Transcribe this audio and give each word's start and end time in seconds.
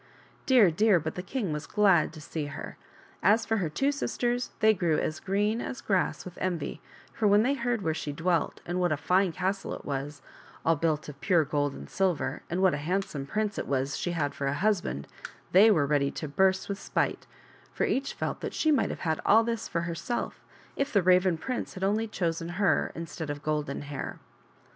Dear, 0.47 0.71
dear, 0.71 0.99
but 0.99 1.13
the 1.13 1.21
king 1.21 1.53
was 1.53 1.67
glad 1.67 2.11
to 2.13 2.21
see 2.21 2.47
her; 2.47 2.75
as 3.21 3.45
for 3.45 3.57
her 3.57 3.69
two 3.69 3.91
sisters, 3.91 4.49
they 4.59 4.73
grew 4.73 4.97
as 4.97 5.19
green 5.19 5.61
as 5.61 5.79
grass 5.79 6.25
with 6.25 6.39
envy, 6.41 6.81
for 7.13 7.27
when 7.27 7.43
they 7.43 7.53
heard 7.53 7.83
where 7.83 7.93
she 7.93 8.11
dwelt, 8.11 8.61
and 8.65 8.79
what 8.79 8.91
a 8.91 8.97
fine 8.97 9.31
castle 9.31 9.75
it 9.75 9.85
was, 9.85 10.23
all 10.65 10.75
built 10.75 11.07
of 11.07 11.21
pure 11.21 11.45
gold 11.45 11.75
and 11.75 11.87
silver, 11.87 12.41
and 12.49 12.63
what 12.63 12.73
a 12.73 12.77
hand 12.77 13.03
some 13.05 13.27
prince 13.27 13.59
it 13.59 13.67
was 13.67 13.91
that 13.91 13.97
she 13.99 14.13
had 14.13 14.33
for 14.33 14.47
a 14.47 14.55
husband, 14.55 15.05
they 15.51 15.69
were 15.69 15.85
ready 15.85 16.09
to 16.09 16.27
burst 16.27 16.67
with 16.67 16.79
spite, 16.79 17.27
for 17.71 17.83
each 17.83 18.15
felt 18.15 18.39
that 18.41 18.55
she 18.55 18.71
might 18.71 18.89
have 18.89 19.01
had 19.01 19.21
all 19.23 19.43
this 19.43 19.67
for 19.67 19.81
herself 19.81 20.41
if 20.75 20.91
the 20.91 21.03
Raven 21.03 21.37
prince 21.37 21.75
had 21.75 21.83
only 21.83 22.07
chosen 22.07 22.49
her 22.57 22.91
instead 22.95 23.29
of 23.29 23.43
Golden 23.43 23.83
Hair. 23.83 24.17